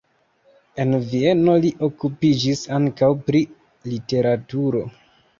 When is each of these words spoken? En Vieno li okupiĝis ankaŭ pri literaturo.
En 0.83 0.93
Vieno 1.09 1.53
li 1.65 1.69
okupiĝis 1.87 2.63
ankaŭ 2.77 3.09
pri 3.27 3.41
literaturo. 3.91 4.83